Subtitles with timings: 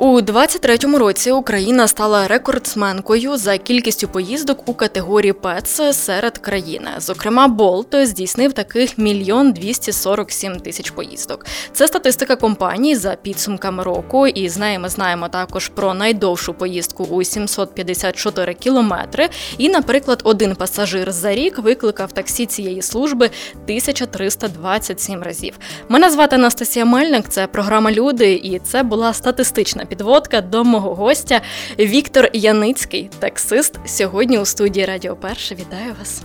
[0.00, 6.90] У 23-му році Україна стала рекордсменкою за кількістю поїздок у категорії ПЕЦ серед країни.
[6.98, 11.46] Зокрема, Болт здійснив таких мільйон 247 тисяч поїздок.
[11.72, 17.04] Це статистика компанії за підсумками року, і з нею ми знаємо також про найдовшу поїздку
[17.04, 19.28] у 754 кілометри.
[19.58, 25.58] І, наприклад, один пасажир за рік викликав таксі цієї служби 1327 разів.
[25.88, 27.28] Мене звати Анастасія Мельник.
[27.28, 31.40] Це програма Люди, і це була статистична підводка до мого гостя
[31.78, 33.74] Віктор Яницький, таксист.
[33.86, 35.54] Сьогодні у студії Радіо Перше.
[35.54, 36.22] Вітаю вас.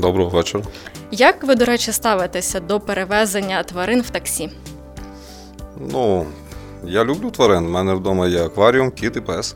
[0.00, 0.64] Доброго вечора.
[1.10, 4.50] Як ви, до речі, ставитеся до перевезення тварин в таксі?
[5.92, 6.26] Ну,
[6.84, 7.66] я люблю тварин.
[7.66, 9.54] У мене вдома є акваріум, кіт і пес.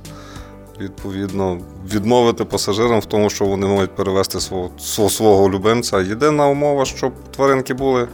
[0.80, 1.60] Відповідно,
[1.92, 6.00] відмовити пасажирам в тому, що вони можуть перевезти свого, свого, свого любимця.
[6.00, 8.08] Єдина умова, щоб тваринки були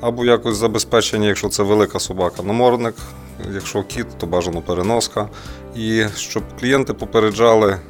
[0.00, 2.94] або якось забезпечені, якщо це велика собака, намордник,
[3.54, 5.28] якщо кіт, то бажано переноска.
[5.76, 7.80] І щоб клієнти попереджали е,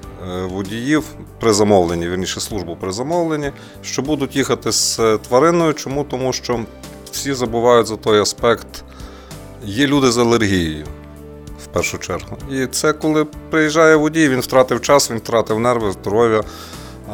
[0.43, 1.05] водіїв
[1.41, 5.75] при замовленні, вірніше службу при замовленні, що будуть їхати з е, твариною.
[5.75, 6.05] Чому?
[6.05, 6.61] Тому що
[7.11, 8.85] всі забувають за той аспект.
[9.65, 10.87] Є люди з алергією
[11.65, 12.37] в першу чергу.
[12.53, 16.43] І це коли приїжджає водій, він втратив час, він втратив нерви, здоров'я,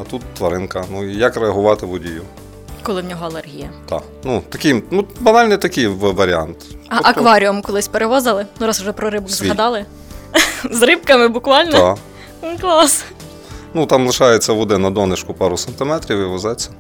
[0.01, 0.85] а тут тваринка.
[0.93, 2.23] Ну і як реагувати водію?
[2.83, 3.71] Коли в нього алергія?
[3.87, 4.03] Так.
[4.25, 6.57] Ну, такий, ну, банальний такий варіант.
[6.89, 8.47] А Тобто- акваріум колись перевозили?
[8.61, 9.47] Ну, раз вже про рибу Свій.
[9.47, 9.85] згадали.
[10.71, 11.73] З рибками буквально?
[11.73, 11.99] Так.
[12.43, 13.05] Ну, Клас.
[13.75, 16.71] Ну, там лишається води на донишку пару сантиметрів і везеться.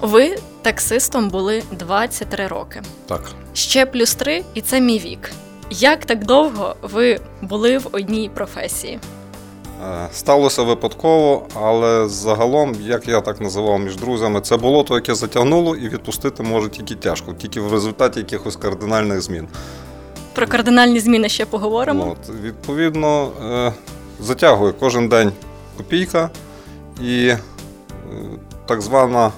[0.00, 2.82] Ви таксистом були 23 роки.
[3.06, 3.22] Так.
[3.54, 5.30] Ще плюс 3, і це мій вік.
[5.70, 8.98] Як так довго ви були в одній професії?
[9.84, 15.76] Е, Сталося випадково, але загалом, як я так називав між друзями, це болото, яке затягнуло,
[15.76, 19.48] і відпустити може тільки тяжко, тільки в результаті якихось кардинальних змін.
[20.34, 22.10] Про кардинальні зміни ще поговоримо.
[22.12, 23.72] От, відповідно, е,
[24.20, 25.32] затягує кожен день
[25.76, 26.30] копійка
[27.02, 27.38] і е,
[28.66, 29.32] так звана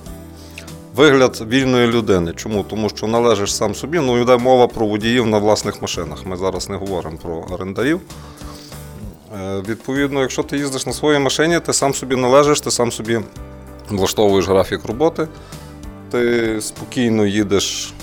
[0.94, 2.32] вигляд вільної людини.
[2.36, 2.62] Чому?
[2.62, 3.98] Тому що належиш сам собі.
[3.98, 6.26] Ну, йде мова про водіїв на власних машинах.
[6.26, 8.00] Ми зараз не говоримо про орендарів.
[9.34, 13.20] Е, Відповідно, якщо ти їздиш на своїй машині, ти сам собі належиш, ти сам собі
[13.88, 15.28] влаштовуєш графік роботи,
[16.10, 17.94] ти спокійно їдеш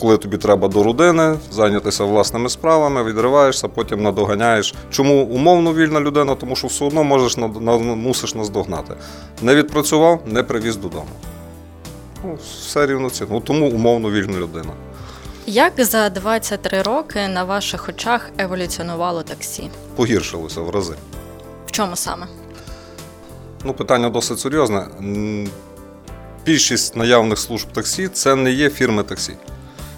[0.00, 4.74] коли тобі треба до родини, зайнятися власними справами, відриваєшся, потім надоганяєш.
[4.90, 6.34] Чому умовно вільна людина?
[6.34, 8.94] Тому що все одно можеш мусиш наздогнати.
[9.42, 11.06] Не відпрацював, не привіз додому.
[12.24, 13.40] Ну, все рівноцінно.
[13.40, 14.70] Тому умовно вільна людина.
[15.48, 19.70] Як за 23 роки на ваших очах еволюціонувало таксі?
[19.96, 20.94] Погіршилося в рази.
[21.66, 22.26] В чому саме?
[23.64, 24.86] Ну, питання досить серйозне.
[26.44, 29.32] Більшість наявних служб таксі це не є фірми таксі.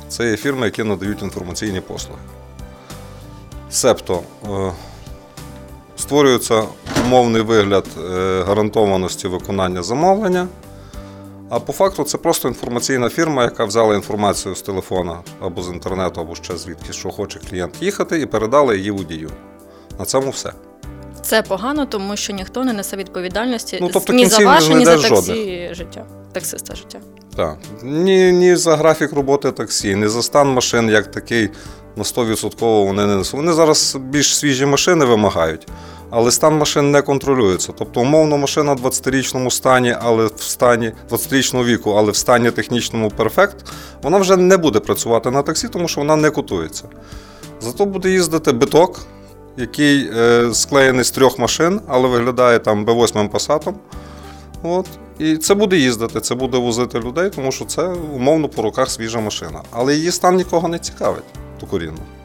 [0.08, 2.20] Це є фірми, які надають інформаційні послуги.
[3.70, 4.72] Себто е,
[5.96, 6.62] створюється
[7.04, 10.48] умовний вигляд е, гарантованості виконання замовлення.
[11.50, 16.20] А по факту це просто інформаційна фірма, яка взяла інформацію з телефона або з інтернету,
[16.20, 19.30] або ще звідки, що хоче клієнт їхати, і передала її водію.
[19.98, 20.52] На цьому все.
[21.22, 24.98] Це погано, тому що ніхто не несе відповідальності Ну, тобто ні за ваше, ні за
[24.98, 26.06] таксі життя.
[26.32, 27.00] Таксиста життя.
[27.36, 27.58] Так.
[27.82, 31.50] Ні, ні за графік роботи таксі, ні за стан машин як такий
[31.96, 33.34] на 100% вони не несуть.
[33.34, 35.68] Вони зараз більш свіжі машини вимагають,
[36.10, 37.72] але стан машин не контролюється.
[37.78, 43.10] Тобто, умовно, машина в 20-річному стані, але в стані 20-річного віку, але в стані технічному
[43.10, 43.56] перфект,
[44.02, 46.84] вона вже не буде працювати на таксі, тому що вона не котується.
[47.60, 49.00] Зато буде їздити биток,
[49.56, 53.74] який е, склеєний з трьох машин, але виглядає там Б8 пасатом.
[54.62, 54.86] От.
[55.18, 57.82] І це буде їздити, це буде возити людей, тому що це
[58.14, 59.62] умовно по руках свіжа машина.
[59.70, 61.24] Але її стан нікого не цікавить
[61.60, 62.17] докорінно.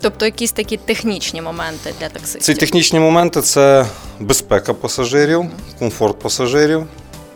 [0.00, 2.42] Тобто якісь такі технічні моменти для таксистів.
[2.42, 3.86] Ці технічні моменти це
[4.20, 5.44] безпека пасажирів,
[5.78, 6.86] комфорт пасажирів.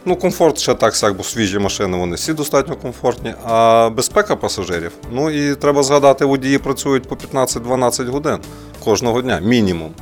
[0.04, 3.34] Ну, комфорт ще так сяк, бо свіжі машини вони всі достатньо комфортні.
[3.44, 4.92] А безпека пасажирів.
[5.10, 8.38] Ну і треба згадати, водії працюють по 15-12 годин
[8.84, 9.94] кожного дня, мінімум.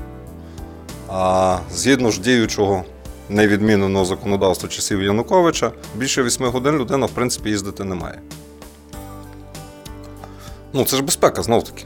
[1.08, 2.84] А згідно ж діючого
[3.28, 8.18] невідміненого законодавства часів Януковича, більше 8 годин людина, в принципі, їздити не має.
[10.72, 11.84] Ну, це ж безпека, знов таки.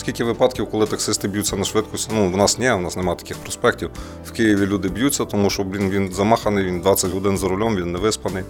[0.00, 2.10] Скільки випадків, коли таксисти б'ються на швидкості?
[2.14, 3.90] Ну, в нас ні, у нас немає таких проспектів.
[4.26, 7.92] В Києві люди б'ються, тому що блін, він замаханий, він 20 годин за рулем, він
[7.92, 8.44] не виспаний.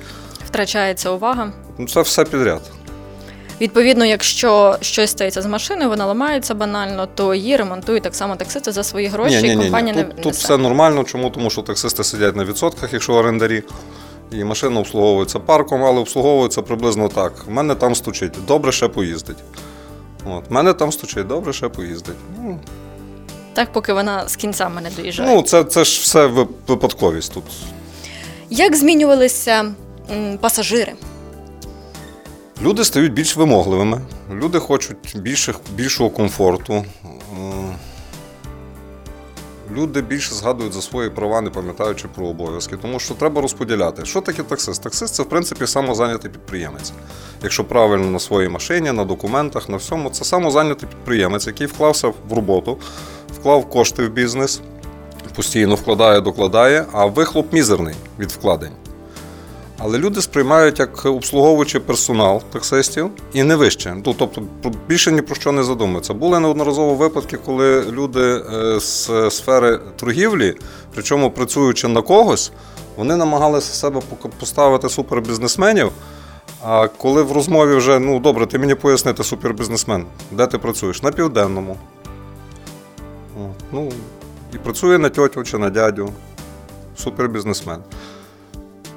[0.47, 1.53] Втрачається увага.
[1.79, 2.63] Ну, це все підряд.
[3.61, 8.73] Відповідно, якщо щось стається з машиною, вона ламається банально, то її ремонтують так само таксисти
[8.73, 10.45] за свої гроші, і компанія не Тут, тут несе.
[10.45, 11.05] все нормально.
[11.05, 11.31] Чому?
[11.31, 13.63] Тому що таксисти сидять на відсотках, якщо орендарі.
[14.33, 17.33] І машина обслуговується парком, але обслуговується приблизно так.
[17.47, 19.39] В мене там стучить, добре ще поїздить.
[20.27, 22.17] От, мене там стучить, добре ще поїздить.
[22.39, 22.59] Ну,
[23.53, 25.35] Так, поки вона з кінця мене доїжджає.
[25.37, 26.27] ну це, це ж все
[26.67, 27.45] випадковість тут.
[28.51, 29.73] Як змінювалися
[30.11, 30.93] м, пасажири?
[32.63, 34.01] Люди стають більш вимогливими,
[34.33, 36.85] люди хочуть більших, більшого комфорту.
[39.77, 44.05] Люди більше згадують за свої права, не пам'ятаючи про обов'язки, тому що треба розподіляти.
[44.05, 44.83] Що таке таксист?
[44.83, 46.93] Таксист це, в принципі, самозайнятий підприємець.
[47.43, 52.33] Якщо правильно на своїй машині, на документах, на всьому, це самозайнятий підприємець, який вклався в
[52.33, 52.79] роботу,
[53.41, 54.61] вклав кошти в бізнес,
[55.37, 58.73] постійно вкладає, докладає, а вихлоп мізерний від вкладень.
[59.83, 63.97] Але люди сприймають як обслуговуючий персонал таксистів і не вище.
[64.07, 64.43] Ну, тобто
[64.89, 66.15] більше ні про що не задумуються.
[66.15, 70.57] Були неодноразово випадки, коли люди е, з сфери торгівлі,
[70.95, 72.53] причому працюючи на когось,
[72.97, 74.01] вони намагалися себе
[74.41, 75.93] поставити супербізнесменів.
[76.63, 81.03] А коли в розмові вже, ну добре, ти мені поясни, ти супербізнесмен, де ти працюєш?
[81.03, 81.77] На південному.
[83.73, 83.93] Ну,
[84.55, 86.11] і працює на тьотю чи на дядю.
[86.97, 87.79] Супербізнесмен.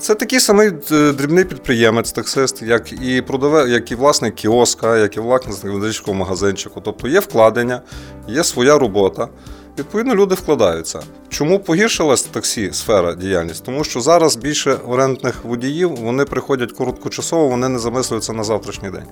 [0.04, 5.18] Це такий самий е, дрібний підприємець, таксист, як і продаве, як і власник кіоска, як
[5.18, 6.82] і власник невеличкого магазинчику.
[6.82, 7.82] Тобто є вкладення,
[8.28, 9.28] є своя робота.
[9.80, 11.00] Відповідно, люди вкладаються.
[11.30, 13.64] Чому погіршилась таксі сфера діяльність?
[13.64, 19.08] Тому що зараз більше орендних водіїв вони приходять короткочасово, вони не замислюються на завтрашній день.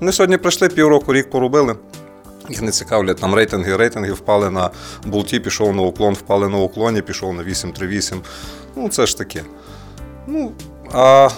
[0.00, 1.76] Вони сьогодні прийшли півроку, рік поробили.
[2.48, 3.76] Їх не цікавлять там рейтинги.
[3.76, 4.70] Рейтинги впали на
[5.06, 8.20] болті, пішов на уклон, впали на уклоні, пішов на 838.
[8.76, 9.42] Ну, це ж таке.
[10.26, 10.52] Ну,
[10.92, 11.28] а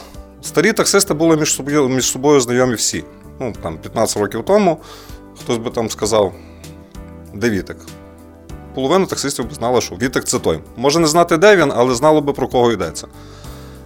[0.43, 3.05] старі таксисти були між собою, між собою знайомі всі.
[3.41, 4.79] Ну, там 15 років тому
[5.41, 6.33] хтось би там сказав,
[7.35, 7.77] де Вітик?
[8.75, 10.61] Половина таксистів би знала, що Вітик це той.
[10.77, 13.07] Може не знати, де він, але знало би про кого йдеться.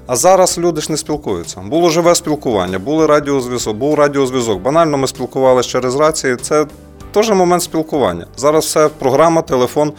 [0.06, 1.60] А зараз люди ж не спілкуються.
[1.60, 4.62] Було живе спілкування, були радіозв'язок, був радіозв'язок.
[4.62, 6.36] Банально ми спілкувалися через рації.
[6.36, 6.66] Це
[7.12, 8.26] теж момент спілкування.
[8.36, 9.92] Зараз все програма, телефон.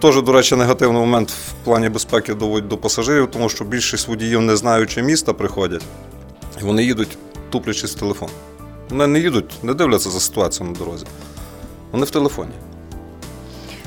[0.00, 4.40] Теж, до речі, негативний момент в плані безпеки доводить до пасажирів, тому що більшість водіїв,
[4.40, 5.82] не знаючи міста, приходять,
[6.60, 7.18] і вони їдуть,
[7.50, 8.28] туплячись в телефон.
[8.90, 11.06] Вони не їдуть, не дивляться за ситуацією на дорозі.
[11.92, 12.50] Вони в телефоні.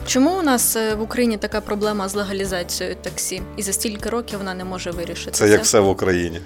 [0.08, 3.42] Чому у нас е, в Україні така проблема з легалізацією таксі?
[3.58, 6.42] І за стільки років вона не може вирішити Це як все в Україні.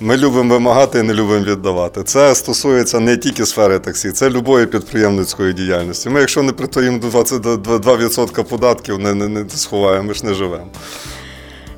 [0.00, 2.02] Ми любимо вимагати і не любимо віддавати.
[2.02, 6.08] Це стосується не тільки сфери таксі, це любої підприємницької діяльності.
[6.08, 10.66] Ми, якщо не притаїмо до 22% податків, не, не, не сховаємо, ми ж не живемо.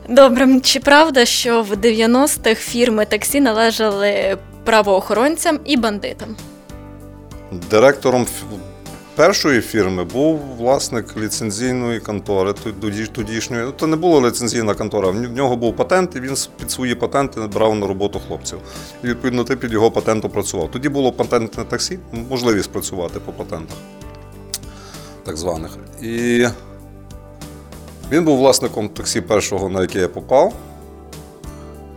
[0.08, 6.36] Добре, чи правда, що в 90-х фірми таксі належали правоохоронцям і бандитам?
[7.70, 8.26] Директором
[9.18, 13.64] першої фірми був власник ліцензійної контори тоді- тодішньої.
[13.64, 15.08] Ну, То не була ліцензійна контора.
[15.10, 18.58] В нього був патент, і він під свої патенти брав на роботу хлопців.
[19.04, 20.70] І відповідно ти під його патентом працював.
[20.70, 21.98] Тоді було патентне таксі,
[22.30, 23.76] можливість працювати по патентах,
[25.24, 25.70] так званих.
[26.02, 26.46] І
[28.10, 30.54] він був власником таксі першого, на яке я попав.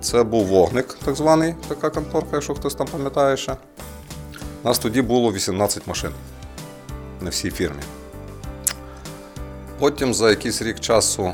[0.01, 3.51] Це був вогник, так званий, така конторка, якщо хтось там пам'ятає ще.
[4.63, 6.11] У нас тоді було 18 машин
[7.21, 7.81] на всій фірмі.
[9.79, 11.33] Потім за якийсь рік часу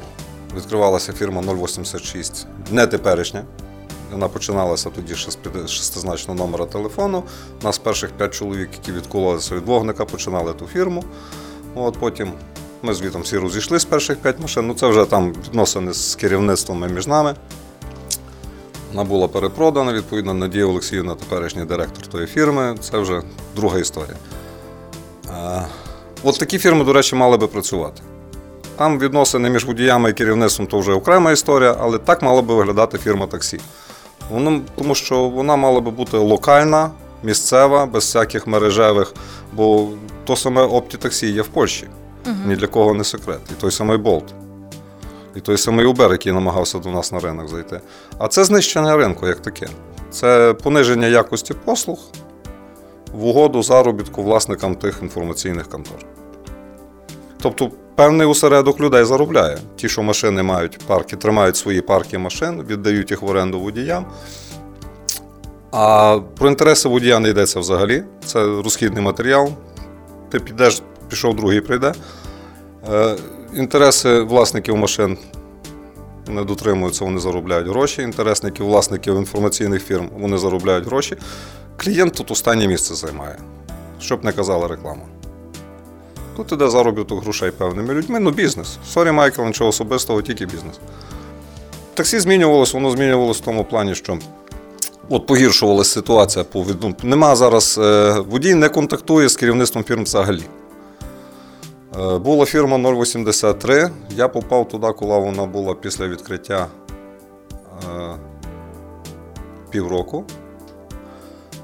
[0.56, 3.44] відкривалася фірма 086, не теперішня.
[4.12, 5.32] Вона починалася тоді ще
[5.66, 7.24] з шестизначного номера телефону.
[7.62, 11.04] У нас перших 5 чоловік, які відкололися від вогника, починали ту фірму.
[11.76, 12.32] От потім
[12.82, 14.68] ми звітом всі розійшли з перших 5 машин.
[14.68, 17.36] Ну це вже там відносини з керівництвом і між нами.
[18.92, 22.76] Вона була перепродана, відповідно, Надія Олексіївна, теперішній директор тої фірми.
[22.80, 23.22] Це вже
[23.56, 24.18] друга історія.
[26.24, 28.02] От такі фірми, до речі, мали би працювати.
[28.78, 32.98] Там відносини між водіями і керівництвом то вже окрема історія, але так мала би виглядати
[32.98, 33.60] фірма таксі.
[34.32, 36.92] Воно, тому що вона мала би бути локальна,
[37.24, 39.14] місцева, без всяких мережевих,
[39.54, 39.88] бо
[40.26, 41.88] то саме опті-таксі є в Польщі.
[42.46, 43.40] Ні для кого не секрет.
[43.52, 44.34] І той самий Болт.
[45.36, 47.82] І той самий Uber, який намагався до нас на ринок зайти.
[48.18, 49.68] А це знищення ринку як таке.
[50.12, 52.00] Це пониження якості послуг
[53.18, 55.98] в угоду заробітку власникам тих інформаційних контор.
[57.42, 59.58] Тобто певний осередок людей заробляє.
[59.76, 64.06] Ті, що машини мають парки, тримають свої парки машин, віддають їх в оренду водіям.
[65.72, 68.04] А про інтереси водія не йдеться взагалі.
[68.26, 69.50] Це розхідний матеріал.
[70.30, 71.94] Ти підеш, пішов, другий прийде.
[72.94, 73.16] Е,
[73.54, 75.18] Інтереси власників машин
[76.28, 78.02] не дотримуються, вони заробляють гроші.
[78.02, 81.18] Інтереси власників інформаційних фірм вони заробляють гроші.
[81.78, 83.38] Клієнт тут останнє місце займає,
[84.00, 85.02] щоб не казала реклама.
[86.38, 88.78] Тут іде заробіток грошей певними людьми, ну бізнес.
[88.88, 90.80] Sorry, Майкл, нічого особистого, тільки бізнес.
[91.94, 94.20] Таксі змінювалося, воно змінювалося в тому плані, що
[95.10, 97.78] от погіршувалася ситуація по ну, Нема зараз.
[97.78, 100.44] Е, водій не контактує з керівництвом фірм взагалі.
[102.00, 103.90] Е, була фірма 083.
[104.10, 106.68] Я попав туди, коли вона була після відкриття
[107.52, 108.16] е,
[109.70, 110.26] півроку.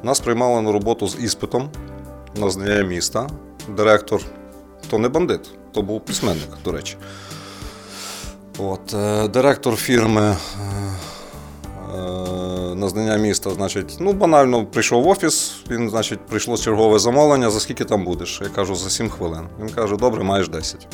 [0.04, 1.70] Нас приймали на роботу з іспитом
[2.36, 3.30] на знання міста.
[3.70, 4.22] Директор
[4.90, 6.98] то не бандит, то був письменник, до речі.
[8.58, 10.36] От, е, директор фірми е,
[11.96, 17.50] е, на знання міста, значить, ну банально прийшов в офіс, він, значить, прийшло чергове замовлення,
[17.50, 18.40] за скільки там будеш?
[18.44, 19.48] Я кажу, за 7 хвилин.
[19.60, 20.88] Він каже, добре, маєш 10.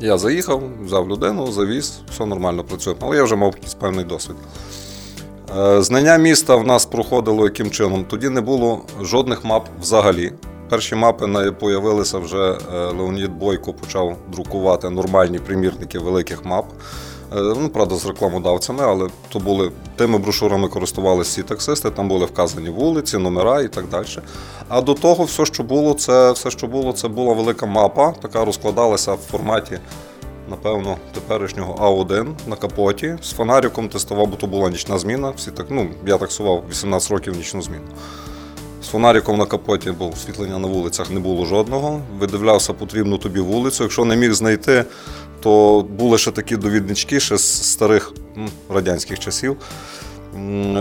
[0.00, 2.94] Я заїхав, взяв людину, завіз, все нормально працює.
[3.00, 4.36] Але я вже мав якийсь певний досвід.
[5.58, 8.04] Е, Знання міста в нас проходило яким чином?
[8.04, 10.32] Тоді не було жодних мап взагалі.
[10.68, 16.64] Перші мапи появилися вже е, Леонід Бойко почав друкувати нормальні примірники великих мап.
[17.36, 22.26] Е, Ну, правда, з рекламодавцями, але то були тими брошурами користувалися всі таксисти, там були
[22.26, 24.06] вказані вулиці, номера і так далі.
[24.68, 28.44] А до того, все, що було, це все, що було, це була велика мапа, така
[28.44, 29.78] розкладалася в форматі,
[30.50, 33.16] напевно, теперішнього А1 на капоті.
[33.22, 35.30] З фонариком тестував, бо то була нічна зміна.
[35.30, 37.84] Всі так, ну, я таксував 18 років нічну зміну.
[38.82, 42.00] З фонариком на капоті, бо освітлення на вулицях не було жодного.
[42.18, 43.82] Видивлявся потрібну тобі вулицю.
[43.82, 44.84] Якщо не міг знайти,
[45.40, 48.12] то були ще такі довіднички ще з старих
[48.68, 49.56] радянських часів.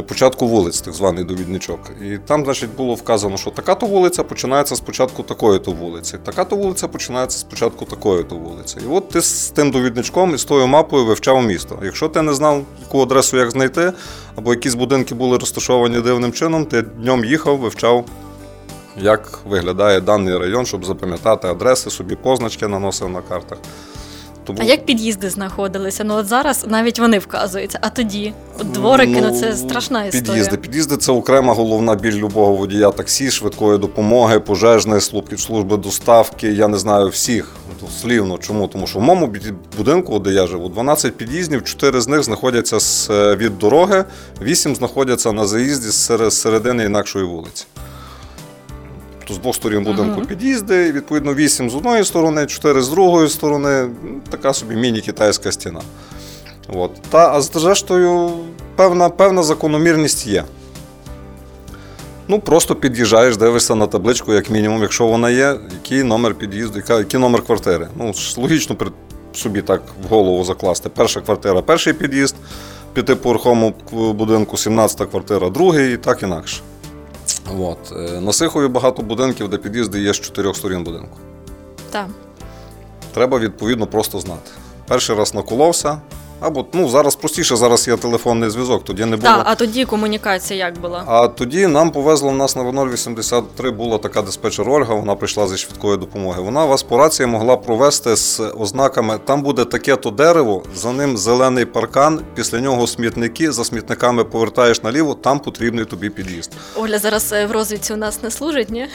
[0.07, 1.79] Початку вулиць, так званий довідничок.
[2.01, 6.87] І там, значить, було вказано, що така-то вулиця починається з початку такої-то вулиці, така-то вулиця
[6.87, 8.77] починається з початку такої-то вулиці.
[8.85, 11.79] І от ти з тим довідничком і з тою мапою вивчав місто.
[11.83, 13.93] Якщо ти не знав, яку адресу як знайти,
[14.35, 18.05] або якісь будинки були розташовані дивним чином, ти днем їхав, вивчав,
[18.97, 23.57] як виглядає даний район, щоб запам'ятати адреси, собі позначки наносив на картах.
[24.53, 24.59] Тому...
[24.61, 26.03] А як під'їзди знаходилися?
[26.03, 30.27] Ну от зараз навіть вони вказуються, а тоді от дворики, ну, це страшна історія.
[30.27, 30.57] Під'їзди.
[30.57, 36.47] Під'їзди це окрема головна біль любого водія таксі, швидкої допомоги, пожежної служби, служби доставки.
[36.51, 37.55] Я не знаю всіх.
[37.81, 38.37] Дослівно.
[38.37, 38.67] Чому?
[38.67, 39.33] Тому що в моєму
[39.77, 44.05] будинку, де я живу, 12 під'їздів, 4 з них знаходяться з, е, від дороги,
[44.41, 47.65] 8 знаходяться на заїзді з середини інакшої вулиці.
[49.29, 53.29] Тобто з двох сторін будинку під'їзди, і, відповідно, 8 з одної сторони, 4 з другої
[53.29, 53.87] сторони.
[54.29, 55.81] Така собі міні-китайська стіна.
[56.73, 56.91] От.
[57.09, 58.31] Та, а зрештою,
[58.75, 60.43] певна, певна закономірність є.
[62.27, 67.19] Ну, просто під'їжджаєш, дивишся на табличку, як мінімум, якщо вона є, який номер під'їзду, який
[67.19, 67.87] номер квартири.
[67.95, 68.75] Ну, логічно
[69.33, 70.89] собі так в голову закласти.
[70.89, 72.35] Перша квартира, перший під'їзд,
[72.93, 76.57] п'ятиповерховому к- будинку, 17-та квартира, другий і так інакше.
[77.59, 77.77] От.
[77.91, 81.17] Е, На Сихові багато будинків, де під'їзди є з чотирьох сторін будинку.
[81.91, 82.07] Так.
[83.13, 84.51] Треба відповідно просто знати.
[84.87, 86.01] Перший раз наколовся,
[86.39, 89.33] або ну зараз простіше, зараз є телефонний зв'язок, тоді не було.
[89.33, 91.03] Так, а тоді комунікація як була?
[91.07, 95.57] А тоді нам повезло в нас на 083 була така диспетчер Ольга, вона прийшла зі
[95.57, 96.41] швидкої допомоги.
[96.41, 99.19] Вона вас по рації могла провести з ознаками.
[99.25, 105.13] Там буде таке-то дерево, за ним зелений паркан, після нього смітники, за смітниками повертаєш наліво,
[105.13, 106.51] там потрібний тобі під'їзд.
[106.75, 108.87] Оля зараз е, в розвідці у нас не служить, ні?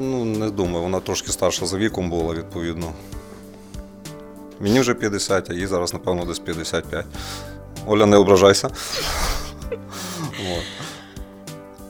[0.00, 2.86] Ну, не думаю, вона трошки старша за віком була, відповідно.
[4.60, 7.06] Мені вже 50, а їй зараз, напевно, десь 55.
[7.86, 8.68] Оля, не ображайся.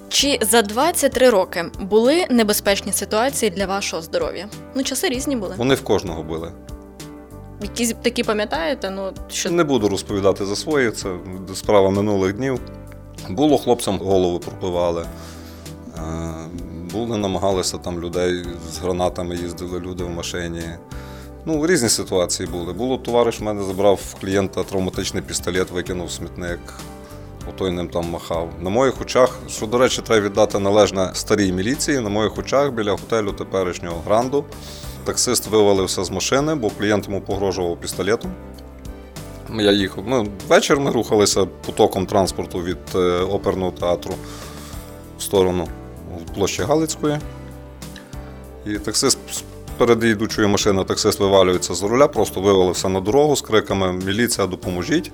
[0.09, 4.49] Чи за 23 роки були небезпечні ситуації для вашого здоров'я?
[4.75, 5.55] Ну, часи різні були.
[5.59, 6.53] Вони в кожного були.
[7.63, 8.91] Якісь такі пам'ятаєте?
[8.91, 11.09] Ну, що Не буду розповідати за свої, це
[11.55, 12.61] справа минулих днів.
[13.29, 15.07] Було хлопцям голови пробивали.
[15.99, 16.35] Е,
[16.93, 20.63] Були, намагалися там людей з гранатами їздили люди в машині.
[21.45, 22.73] Ну, різні ситуації були.
[22.73, 26.61] Було товариш в мене забрав в клієнта травматичний пістолет, викинув в смітник.
[27.49, 28.51] Отой ним там махав.
[28.61, 32.91] На моїх очах, що, до речі, треба віддати належне старій міліції, на моїх очах біля
[32.91, 34.45] готелю теперішнього гранду.
[35.05, 38.31] Таксист вивалився з машини, бо клієнт йому погрожував пістолетом.
[39.55, 40.05] Я їхав.
[40.07, 44.15] Ну, вечір ми рухалися потоком транспорту від е, оперного театру
[45.19, 45.69] в сторону
[46.35, 47.19] площі Галицької.
[48.67, 49.19] І таксист
[49.81, 55.13] перед йдучою машиною таксист вивалюється з руля, просто вивалився на дорогу з криками Міліція, допоможіть.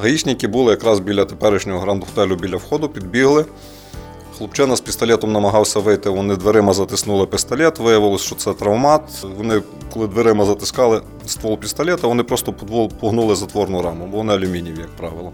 [0.00, 3.44] Гаїшники були якраз біля теперішнього гранд-готелю біля входу, підбігли.
[4.38, 9.02] Хлопчина з пістолетом намагався вийти, вони дверима затиснули пістолет, виявилось, що це травмат.
[9.36, 12.52] Вони, коли дверима затискали ствол пістолета, вони просто
[13.00, 15.32] погнули затворну раму, бо вони алюмінієві, як правило.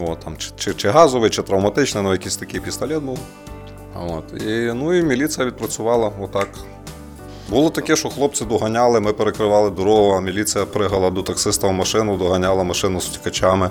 [0.00, 3.18] От, там, чи, чи, чи газовий, чи травматичний, ну якийсь такий пістолет був.
[3.94, 4.42] От.
[4.42, 6.48] І, ну і міліція відпрацювала отак.
[7.50, 12.16] Було таке, що хлопці доганяли, ми перекривали дорогу, а міліція пригала до таксиста в машину,
[12.16, 13.70] доганяла машину з втікачами.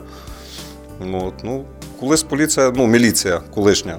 [1.06, 1.34] Ну, От.
[1.44, 1.64] Ну,
[2.00, 3.98] колись поліція, ну, міліція колишня,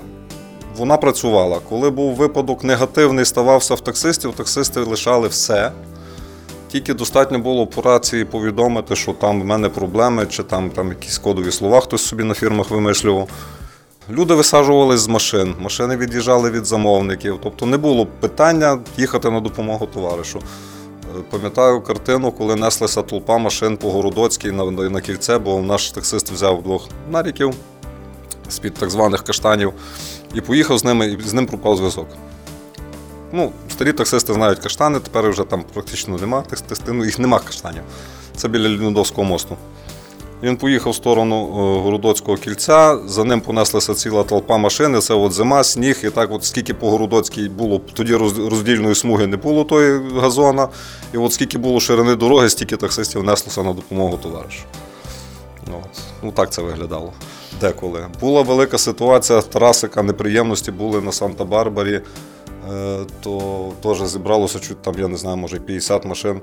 [0.76, 1.58] вона працювала.
[1.68, 5.72] Коли був випадок негативний, ставався в таксистів, таксисти лишали все.
[6.68, 11.18] Тільки достатньо було по рації повідомити, що там в мене проблеми, чи там, там якісь
[11.18, 13.28] кодові слова хтось собі на фірмах вимишлював.
[14.11, 17.38] Люди висаджувались з машин, машини від'їжджали від замовників.
[17.42, 20.38] Тобто не було питання їхати на допомогу товаришу.
[20.38, 26.32] Е, Пам'ятаю картину, коли неслася толпа машин по Городоцькій на, на кільце, бо наш таксист
[26.32, 27.54] взяв двох наріків
[28.49, 29.73] з-під так званих каштанів
[30.35, 32.06] і поїхав з ними, і з ним пропав зв'язок.
[33.32, 36.44] Ну, старі таксисти знають каштани, тепер вже там практично нема
[36.88, 37.82] ну, їх нема каштанів.
[38.37, 39.56] Це біля Лінодовського мосту.
[40.42, 45.32] Він поїхав в сторону е, Городоцького кільця, за ним понеслася ціла толпа машин, це от
[45.32, 48.14] зима, сніг, і так от скільки по Городоцькій було, тоді
[48.50, 50.68] роздільної смуги не було тої газона,
[51.14, 54.62] і от скільки було ширини дороги, стільки таксистів неслося на допомогу товаришу.
[55.66, 56.00] Ну, от.
[56.22, 57.12] ну так це виглядало
[57.61, 58.06] деколи.
[58.20, 62.00] Була велика ситуація, Тарасика, неприємності були на Санта-Барбарі,
[62.72, 66.40] е, то теж зібралося чуть там, я не знаю, може 50 машин.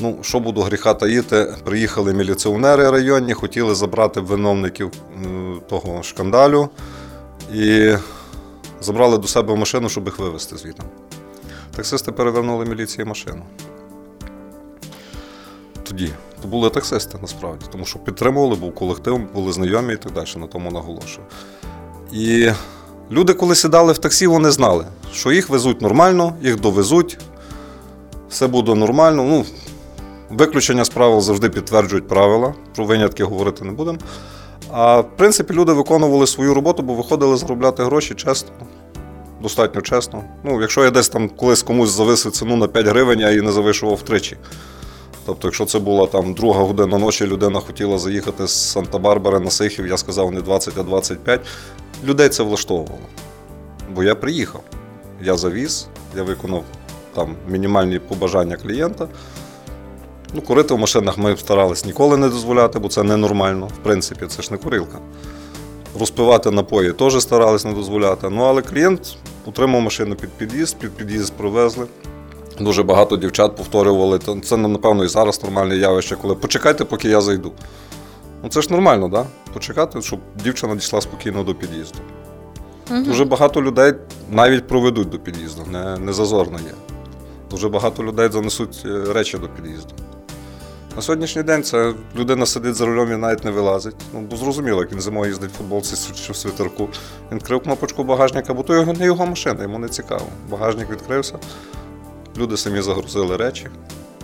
[0.00, 5.26] Ну, що буду гріха таїти, приїхали міліціонери районні, хотіли забрати виновників е,
[5.68, 6.68] того шкандалю
[7.54, 7.92] і
[8.80, 10.82] забрали до себе машину, щоб їх вивезти звідти.
[11.76, 13.42] Таксисти перевернули міліції машину.
[15.82, 16.10] Тоді.
[16.42, 20.46] То були таксисти насправді, тому що підтримували, був колектив, були знайомі і так далі, на
[20.46, 21.26] тому наголошую.
[22.12, 22.50] І
[23.10, 27.18] люди, коли сідали в таксі, вони знали, що їх везуть нормально, їх довезуть,
[28.30, 29.24] все буде нормально.
[29.24, 29.44] Ну,
[30.30, 33.98] Виключення з правил завжди підтверджують правила, про винятки говорити не будемо.
[34.72, 38.50] А в принципі, люди виконували свою роботу, бо виходили заробляти гроші чесно,
[39.42, 40.24] достатньо чесно.
[40.44, 43.52] Ну, якщо я десь там колись комусь зависив ціну на 5 гривень, я її не
[43.52, 44.36] завишував втричі.
[45.26, 49.86] Тобто, якщо це була там друга година ночі, людина хотіла заїхати з Санта-Барбари на Сихів,
[49.86, 51.40] я сказав не 20, а 25.
[52.04, 52.98] Людей це влаштовувало.
[53.94, 54.62] Бо я приїхав,
[55.22, 56.64] я завіз, я виконав
[57.14, 59.08] там мінімальні побажання клієнта.
[60.34, 63.66] Ну, курити в машинах ми старались ніколи не дозволяти, бо це ненормально.
[63.66, 64.98] В принципі, це ж не курилка.
[66.00, 68.28] Розпивати напої теж старались не дозволяти.
[68.30, 71.86] Ну, але клієнт утримав машину під під'їзд, під під'їзд привезли.
[72.60, 74.18] Дуже багато дівчат повторювали.
[74.18, 77.52] То Це, напевно, і зараз нормальне явище, коли почекайте, поки я зайду.
[78.42, 79.08] Ну це ж нормально.
[79.08, 79.26] Да?
[79.52, 81.98] Почекати, щоб дівчина дійшла спокійно до під'їзду.
[82.90, 83.92] Дуже багато людей
[84.30, 86.74] навіть проведуть до під'їзду, не, не зазорно є.
[87.50, 89.94] Дуже багато людей занесуть е, речі до під'їзду.
[90.96, 93.94] На сьогоднішній день це людина сидить за рулем і навіть не вилазить.
[94.14, 96.88] Ну, бо зрозуміло, як він зимою їздить в футболці чи в свитерку.
[97.30, 100.26] Він відкрив кнопочку багажника, бо то його не його машина, йому не цікаво.
[100.48, 101.38] Багажник відкрився,
[102.38, 103.66] люди самі загрузили речі,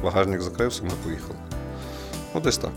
[0.02, 1.38] багажник закрився, ми поїхали.
[2.34, 2.72] Ну, десь так.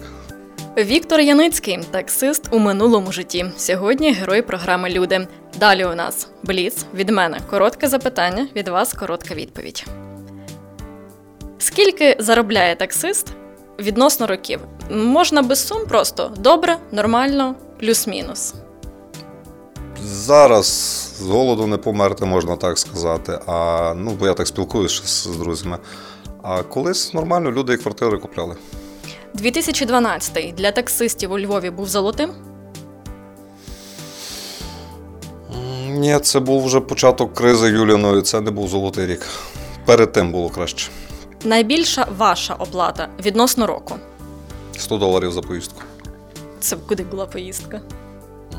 [0.78, 3.46] Віктор Яницький, таксист у минулому житті.
[3.58, 5.28] Сьогодні герой програми Люди.
[5.60, 9.86] Далі у нас Бліц від мене коротке запитання, від вас коротка відповідь.
[11.58, 13.28] Скільки заробляє таксист
[13.80, 14.60] відносно років?
[14.92, 18.54] Можна без сум просто добре, нормально, плюс-мінус.
[20.04, 20.68] Зараз
[21.20, 23.40] з голоду не померти, можна так сказати.
[23.48, 25.78] А, ну, бо я так спілкуюся з, з друзями.
[26.44, 28.56] А колись нормально люди і квартири купляли.
[29.34, 32.30] 2012 для таксистів у Львові був золотим.
[35.88, 39.28] Ні, це був вже початок кризи Юліної, це не був золотий рік.
[39.86, 40.90] Перед тим було краще.
[41.44, 43.96] Найбільша ваша оплата відносно року.
[44.78, 45.82] 100 доларів за поїздку.
[46.60, 47.82] Це куди була поїздка?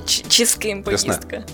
[0.06, 1.12] Чи, чи з ким Ясне.
[1.14, 1.44] поїздка?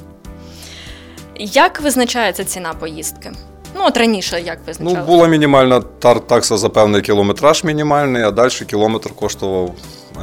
[1.38, 3.32] Як визначається ціна поїздки?
[3.74, 5.80] Ну, от раніше як Ну, була мінімальна
[6.26, 9.74] такса за певний кілометраж мінімальний, а далі кілометр коштував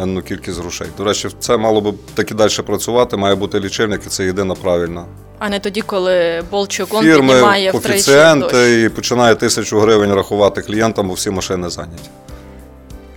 [0.02, 0.88] енну кількість грошей.
[0.98, 4.56] До речі, це мало би так і далі працювати, має бути лічильник, і це єдина
[4.56, 5.06] правильна.
[5.46, 11.14] А не тоді, коли Болчукон Фірми, піднімає коефіцієнти і починає тисячу гривень рахувати клієнтам, бо
[11.14, 12.10] всі машини зайняті.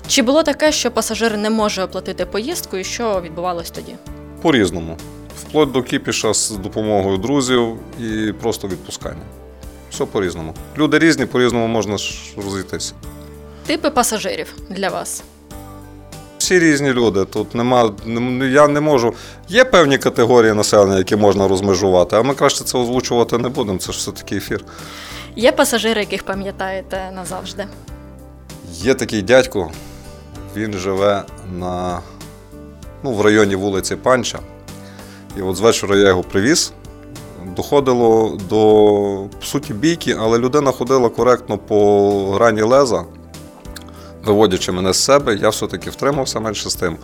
[0.07, 3.95] Чи було таке, що пасажир не може оплатити поїздку, і що відбувалось тоді?
[4.43, 4.97] По-різному.
[5.41, 9.27] Вплоть до кіпіша з допомогою друзів і просто відпускання.
[9.91, 10.55] Все по-різному.
[10.79, 12.93] Люди різні, по-різному можна ж розійтися.
[13.67, 15.23] Типи пасажирів для вас.
[16.47, 17.25] Всі різні люди.
[17.25, 17.93] Тут нема,
[18.51, 19.15] я не можу.
[19.49, 23.79] Є певні категорії населення, які можна розмежувати, а ми краще це озвучувати не будемо.
[23.79, 24.65] Це ж все-таки ефір.
[25.37, 27.67] Є пасажири, яких пам'ятаєте назавжди.
[28.73, 29.71] Є такий дядько,
[30.57, 31.23] він живе
[31.59, 32.01] на,
[33.03, 34.39] ну, в районі вулиці Панча.
[35.39, 36.73] І от з вечора я його привіз
[37.57, 43.05] доходило до суті бійки, але людина ходила коректно по грані леза,
[44.27, 46.97] виводячи мене з себе, я все-таки втримався менше з тим.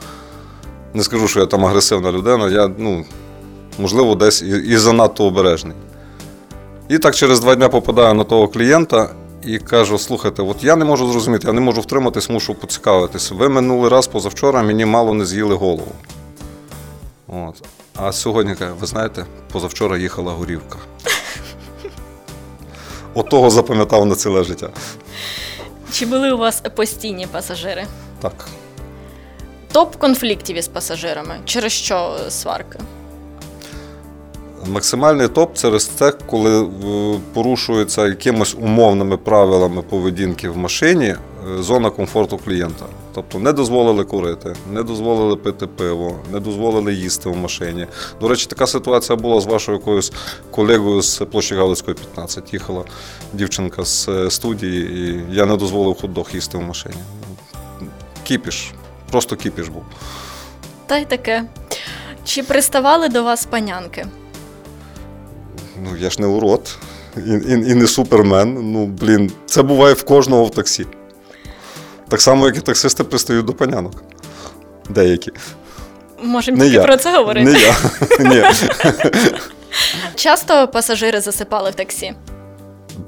[0.94, 3.04] Не скажу, що я там агресивна людина, я, ну,
[3.78, 5.76] можливо, десь і, і занадто обережний.
[6.88, 9.11] І так через два дні попадаю на того клієнта
[9.46, 13.30] і кажу: слухайте, от я не можу зрозуміти, я не можу втриматись, мушу поцікавитись.
[13.30, 15.92] Ви минулий раз позавчора мені мало не з'їли голову.
[17.28, 17.64] От.
[17.96, 20.78] А сьогодні ви знаєте, позавчора їхала горівка.
[23.14, 24.68] От того запам'ятав на ціле життя.
[25.92, 27.85] Чи були у вас постійні пасажири?
[28.20, 28.48] Так.
[29.72, 31.35] Топ конфліктів із пасажирами.
[31.44, 32.78] Через що сварки?
[34.66, 36.68] Максимальний топ через те, коли е,
[37.35, 41.16] порушується якимись умовними правилами поведінки в машині е,
[41.62, 42.85] зона комфорту клієнта.
[43.14, 47.87] Тобто не дозволили курити, не дозволили пити пиво, не дозволили їсти в машині.
[48.20, 50.12] До речі, така ситуація була з вашою якоюсь
[50.51, 52.53] колегою з площі Галицької 15.
[52.53, 52.85] Їхала
[53.33, 54.85] дівчинка з е, студії,
[55.31, 56.94] і я не дозволив хот-дог їсти в машині.
[58.25, 58.72] Кіпіш,
[59.11, 59.83] просто кіпіш був.
[60.87, 61.44] Та й таке.
[62.25, 64.07] Чи приставали до вас панянки?
[65.83, 66.79] Ну, я ж не урод
[67.16, 68.72] і, і, і не супермен.
[68.72, 70.87] Ну, блін, це буває в кожного в таксі.
[72.12, 73.92] Так само, як і таксисти пристають до панянок.
[74.90, 75.33] Деякі.
[76.22, 76.83] Можемо тільки я.
[76.83, 77.51] про це говорити.
[77.51, 77.75] Не я.
[78.20, 78.44] Ні.
[80.14, 82.14] Часто пасажири засипали в таксі.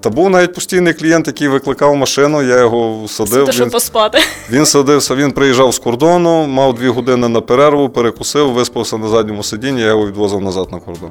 [0.01, 3.33] Та був навіть постійний клієнт, який викликав машину, я його садив.
[3.41, 4.19] Суто, щоб Він, поспати.
[4.51, 9.43] він садився, він приїжджав з кордону, мав дві години на перерву, перекусив, виспався на задньому
[9.43, 11.11] сидінні, я його відвозив назад на кордон.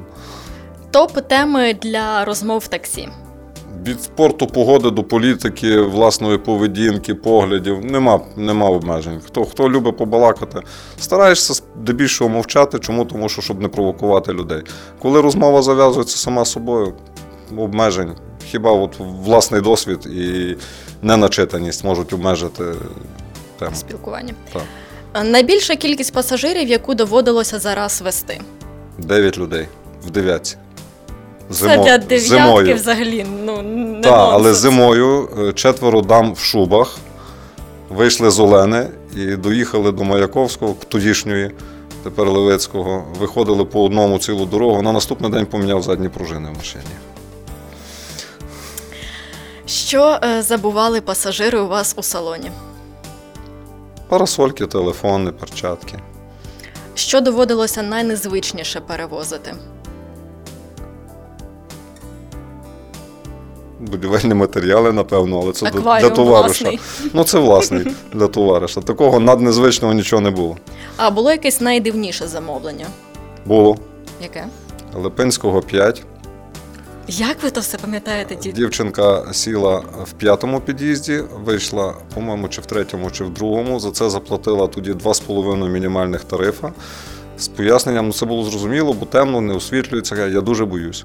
[0.90, 3.08] Топ теми для розмов в таксі.
[3.86, 9.20] Від спорту, погоди до політики, власної поведінки, поглядів нема, нема обмежень.
[9.26, 10.60] Хто, хто любить побалакати,
[11.00, 12.78] стараєшся здебільшого мовчати.
[12.78, 13.04] Чому?
[13.04, 14.62] Тому що щоб не провокувати людей.
[15.02, 16.94] Коли розмова зав'язується сама собою,
[17.56, 18.12] обмежень.
[18.46, 20.56] Хіба от власний досвід і
[21.02, 22.64] неначитаність можуть обмежити
[23.58, 23.70] тему.
[23.74, 24.34] Спілкування.
[24.52, 25.24] Так.
[25.24, 28.40] Найбільша кількість пасажирів, яку доводилося зараз вести.
[28.98, 29.68] Дев'ять людей
[30.06, 30.56] в дев'ятці.
[31.50, 32.74] Це для дев'ятки зимою.
[32.74, 33.26] взагалі.
[34.04, 36.96] Так, але зимою е, четверо дам в шубах
[37.88, 41.50] вийшли з Олени і доїхали до Маяковського, тодішньої,
[42.02, 43.04] тепер Левицького.
[43.18, 44.82] Виходили по одному цілу дорогу.
[44.82, 46.84] На наступний день поміняв задні пружини в машині.
[49.66, 52.50] Що е, забували пасажири у вас у салоні?
[54.08, 55.98] Парасольки, телефони, перчатки.
[56.94, 59.54] Що доводилося найнезвичніше перевозити?
[63.90, 66.64] Будівельні матеріали, напевно, але це до- для товариша.
[66.64, 66.80] власний.
[67.12, 68.80] Ну, це власний для товариша.
[68.80, 70.56] Такого наднезвичного нічого не було.
[70.96, 72.86] А було якесь найдивніше замовлення?
[73.46, 73.76] Було.
[74.22, 74.44] Яке?
[74.94, 76.02] Липинського 5.
[77.08, 78.54] Як ви то все пам'ятаєте, дід?
[78.54, 83.80] Дівчинка сіла в п'ятому під'їзді, вийшла, по-моєму, чи в третьому, чи в другому.
[83.80, 86.72] За це заплатила тоді 2,5 мінімальних тарифа.
[87.38, 90.26] З поясненням, ну це було зрозуміло, бо темно, не освітлюється.
[90.26, 91.04] Я дуже боюсь.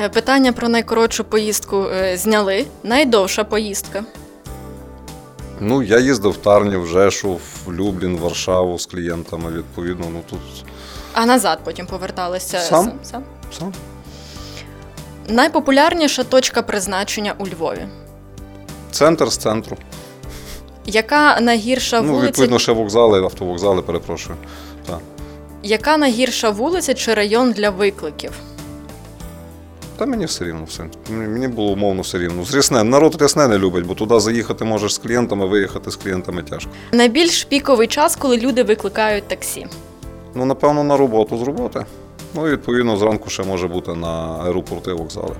[0.00, 2.66] Е, Питання про найкоротшу поїздку е, зняли.
[2.82, 4.04] Найдовша поїздка.
[5.60, 10.06] Ну, я їздив в Тарнів, Жешув, в Люблін, Варшаву з клієнтами, відповідно.
[10.12, 10.40] Ну тут
[11.12, 12.92] А назад потім поверталися Сам.
[13.02, 13.22] сам.
[13.58, 13.72] сам.
[15.28, 17.86] Найпопулярніша точка призначення у Львові.
[18.90, 19.76] Центр з центру.
[20.86, 22.26] Яка найгірша Ну, вулиця?
[22.26, 24.36] відповідно, ще вокзали, автовокзали, перепрошую.
[24.86, 24.98] Так.
[25.62, 28.32] Яка найгірша вулиця чи район для викликів?
[29.96, 30.82] Та мені все рівно все.
[31.10, 32.44] Мені було умовно все рівно.
[32.44, 32.84] З Рясне.
[32.84, 36.70] Народ рясне не любить, бо туди заїхати можеш з клієнтами, виїхати з клієнтами тяжко.
[36.92, 39.66] Найбільш піковий час, коли люди викликають таксі.
[40.34, 41.84] Ну, напевно, на роботу з роботи.
[42.34, 45.36] Ну і відповідно зранку ще може бути на аеропорти вокзали.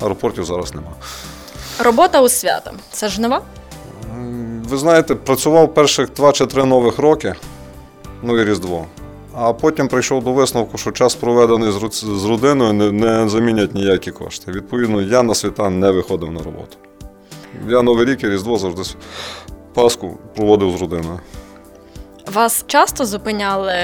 [0.00, 0.90] Аеропортів зараз нема.
[1.84, 2.72] Робота у свята.
[2.92, 3.42] Це жнива?
[4.16, 7.34] М, Ви знаєте, працював перших два чи три нових роки,
[8.22, 8.86] ну і Різдво.
[9.36, 14.52] А потім прийшов до висновку, що час проведений з родиною не, замінять ніякі кошти.
[14.52, 16.76] Відповідно, я на свята не виходив на роботу.
[17.68, 18.82] Я Новий рік і Різдво завжди
[19.74, 21.20] Пасху проводив з родиною.
[22.32, 23.74] Вас часто зупиняли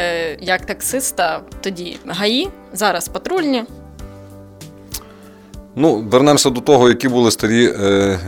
[0.40, 3.64] як таксиста тоді ГАІ, зараз патрульні.
[5.80, 8.18] Ну, вернемося до того, які були старі е,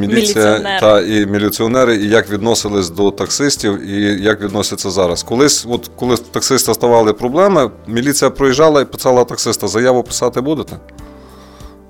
[0.00, 5.22] міліція та і міліціонери, і як відносились до таксистів, і як відносяться зараз.
[5.22, 10.76] Колись, от коли таксиста ставали проблеми, міліція проїжджала і писала таксиста, заяву писати будете?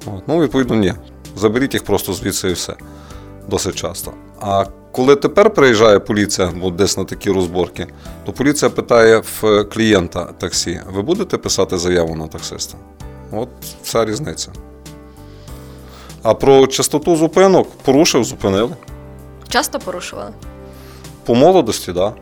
[0.06, 0.94] От, ну, відповідно, ні.
[1.36, 2.74] Заберіть їх просто звідси і все.
[3.48, 4.12] Досить часто.
[4.40, 7.86] А коли тепер приїжджає поліція, от десь на такі розборки,
[8.26, 12.78] то поліція питає в клієнта таксі: ви будете писати заяву на таксиста?
[13.32, 13.48] От
[13.82, 14.52] вся різниця.
[16.22, 18.76] А про частоту зупинок порушив, зупинили.
[19.48, 20.30] Часто порушували?
[21.24, 21.94] По молодості, так.
[21.94, 22.12] Да.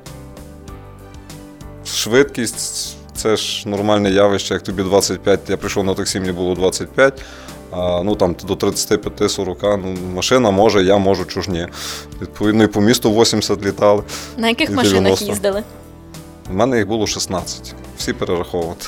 [1.85, 7.23] Швидкість це ж нормальне явище, як тобі 25, я прийшов на таксі, мені було 25,
[7.71, 11.67] а, ну там до 35-40, ну, машина може, я можу, чуж ні.
[12.23, 14.03] Відповідно, і по місту 80 літали.
[14.37, 15.63] На яких машинах їздили?
[16.51, 17.75] У мене їх було 16.
[17.99, 18.87] Всі перераховувати.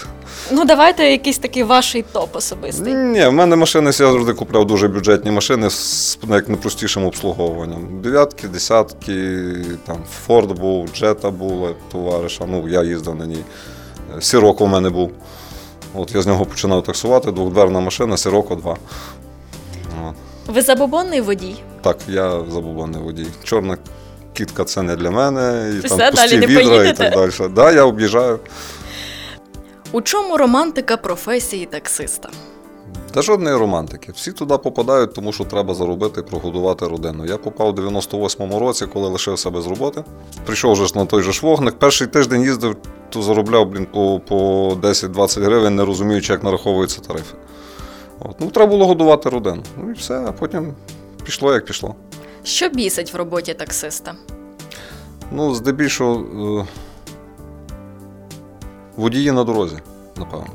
[0.51, 2.95] Ну, давайте якийсь такий ваш топ особистий.
[2.95, 8.01] Ні, в мене машини я завжди купляв дуже бюджетні машини з як найпростішим обслуговуванням.
[8.03, 9.47] Дев'ятки, десятки,
[9.87, 9.97] там
[10.27, 12.47] Форд був, Джета була товариша.
[12.47, 13.45] Ну, я їздив на ній.
[14.21, 15.11] Сіроко в мене був.
[15.95, 18.77] От я з нього починав таксувати, двохдверна машина, Сіроко 2.
[20.09, 20.15] От.
[20.47, 21.57] Ви забобонний водій.
[21.83, 23.27] Так, я забубонний водій.
[23.45, 23.77] Чорна
[24.33, 25.73] кітка це не для мене.
[25.75, 27.53] І Все, там пусті далі не відра і так далі.
[27.55, 28.39] Да, я об'їжджаю.
[29.93, 32.29] У чому романтика професії таксиста?
[33.15, 34.13] Та жодної романтики.
[34.13, 37.27] Всі туди попадають, тому що треба заробити і прогодувати родину.
[37.27, 40.05] Я попав у 98-му році, коли лишився без роботи.
[40.47, 41.75] Прийшов вже на той же ж вогник.
[41.79, 42.77] Перший тиждень їздив,
[43.11, 44.37] то заробляв блін, по, по
[44.83, 47.35] 10-20 гривень, не розуміючи, як нараховуються тарифи.
[48.21, 48.37] От.
[48.41, 49.63] Ну, треба було годувати родину.
[49.77, 50.75] Ну і все, а потім
[51.25, 51.95] пішло, як пішло.
[52.45, 54.15] Що бісить в роботі таксиста?
[55.31, 56.21] Ну, здебільшого,
[56.61, 56.67] е,
[58.97, 59.77] водії на дорозі,
[60.17, 60.47] напевно.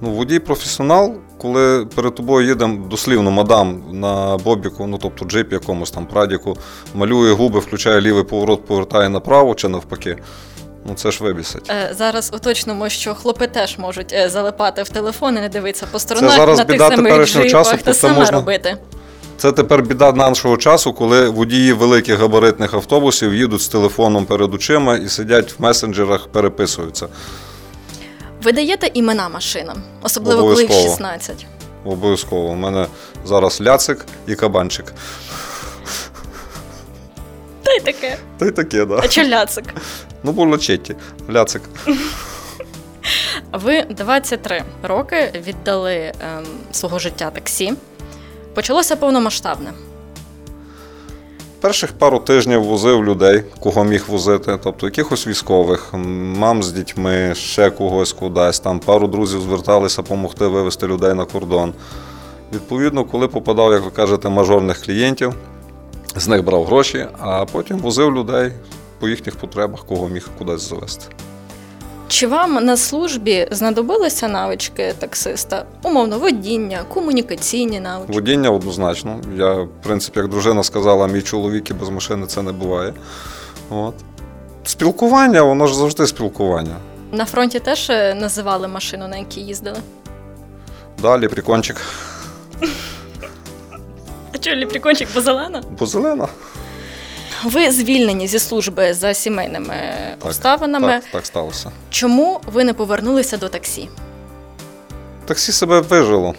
[0.00, 5.90] Ну, водій професіонал, коли перед тобою їде дослівно мадам на бобіку, ну тобто джип якомусь
[5.90, 6.56] там прадіку,
[6.94, 10.18] малює губи, включає лівий поворот, повертає направо чи навпаки.
[10.86, 11.70] Ну це ж вибісить.
[11.70, 15.98] Е, зараз уточнимо, що хлопи теж можуть е, залипати в телефон і не дивитися по
[15.98, 18.76] сторонах зараз на тих біда самих теперішнього джипах, часу, це саме можна- робити.
[19.36, 24.96] Це тепер біда нашого часу, коли водії великих габаритних автобусів їдуть з телефоном перед очима
[24.96, 27.08] і сидять в месенджерах, переписуються.
[28.42, 31.46] Ви даєте імена машинам, особливо коли їх 16.
[31.84, 32.48] Обов'язково.
[32.48, 32.86] У мене
[33.24, 34.92] зараз ляцик і кабанчик.
[37.62, 38.16] Та й таке.
[38.38, 39.00] Та й таке, да.
[39.02, 39.64] А чи ляцик?
[40.22, 40.96] Ну, бо лачеті.
[41.32, 41.62] Ляцик.
[43.52, 47.72] Ви 23 роки віддали ем, свого життя таксі.
[48.54, 49.72] Почалося повномасштабне.
[51.60, 55.94] Перших пару тижнів возив людей, кого міг возити, тобто якихось військових,
[56.38, 58.60] мам з дітьми, ще когось кудись.
[58.60, 61.72] Там пару друзів зверталися допомогти вивезти людей на кордон.
[62.52, 65.34] Відповідно, коли попадав, як ви кажете, мажорних клієнтів,
[66.16, 68.52] з них брав гроші, а потім возив людей
[68.98, 71.06] по їхніх потребах, кого міг кудись завести.
[72.08, 75.64] Чи вам на службі знадобилися навички таксиста?
[75.82, 78.12] Умовно, водіння, комунікаційні навички?
[78.12, 79.20] Водіння однозначно.
[79.36, 82.92] Я, в принципі, як дружина сказала, мій чоловік і без машини це не буває.
[83.70, 83.94] От.
[84.64, 86.76] Спілкування, воно ж завжди спілкування.
[87.12, 89.78] На фронті теж е, називали машину, на якій їздили?
[91.02, 91.80] Далі прикончик,
[94.34, 95.62] А чого ліпрікончик, бо зелена?
[95.78, 96.28] бо зелена.
[97.44, 99.74] Ви звільнені зі служби за сімейними
[100.20, 100.88] обставинами.
[100.88, 101.70] Так, так сталося.
[101.90, 103.88] Чому ви не повернулися до таксі?
[105.24, 106.34] Таксі себе вижило.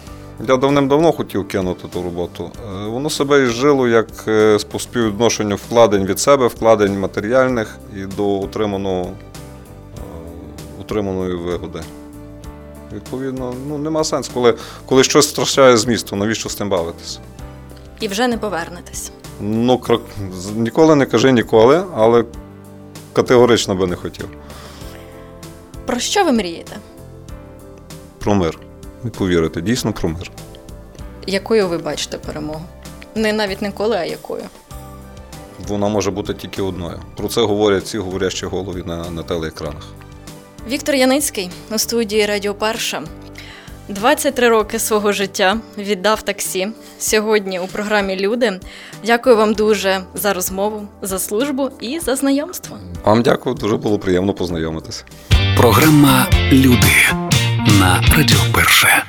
[0.48, 2.50] Я давним-давно хотів кинути ту роботу.
[2.84, 8.40] Е, Воно себе ізжило як е, по співвідношенню вкладень від себе, вкладень матеріальних і до
[8.40, 10.00] отриманого, е,
[10.80, 11.80] отриманої вигоди.
[12.92, 14.54] Відповідно, ну, нема сенсу, коли,
[14.86, 17.18] коли щось втрачає змісту, навіщо з тим бавитися?
[18.00, 19.10] І вже не повернетесь.
[19.40, 19.80] Ну,
[20.54, 22.24] ніколи не кажи ніколи, але
[23.12, 24.28] категорично би не хотів.
[25.86, 26.76] Про що ви мрієте?
[28.18, 28.58] Про мир.
[29.04, 30.30] Не повірите, дійсно про мир.
[31.26, 32.62] Якою ви бачите перемогу?
[33.14, 34.42] Не навіть не коли, а якою?
[35.68, 37.00] Вона може бути тільки одною.
[37.16, 39.82] Про це говорять ці говорящі голові на, на телеекранах.
[40.68, 43.02] Віктор Яницький у студії Радіо Перша.
[43.88, 46.68] 23 роки свого життя віддав таксі.
[46.98, 48.60] Сьогодні у програмі Люди.
[49.04, 52.78] Дякую вам дуже за розмову, за службу і за знайомство.
[53.04, 55.04] Вам дякую, дуже було приємно познайомитися.
[55.56, 56.92] Програма Люди
[57.80, 59.02] на Радіо Перше.